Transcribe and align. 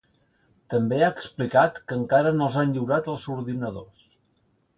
També 0.73 1.01
ha 1.01 1.09
explicat 1.15 1.77
que 1.91 1.99
encara 1.99 2.33
no 2.39 2.47
els 2.49 2.59
han 2.63 2.73
lliurat 2.79 3.11
els 3.15 3.29
ordinadors. 3.37 4.11